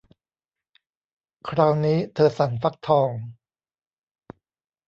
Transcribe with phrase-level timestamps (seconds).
[1.49, 3.11] คราวนี้เธอสั่นฟักทอง